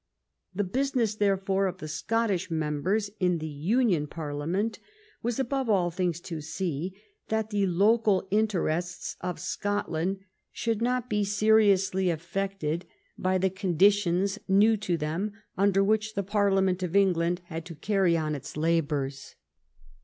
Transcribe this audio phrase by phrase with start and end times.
[0.55, 4.79] The business, therefore, of the Scottish members in the Union Parliament
[5.21, 10.17] was, above all things, to see that the local interests of Scot land
[10.51, 14.39] should not be injuriously affected by the condi 267 THE REIGN OF QUEEN ANNE tions
[14.47, 18.57] new to them, under which the Parliament of Eng land had to carry on its
[18.57, 19.35] labors.